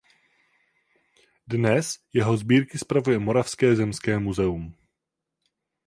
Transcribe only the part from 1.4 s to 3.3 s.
Dnes jeho sbírky spravuje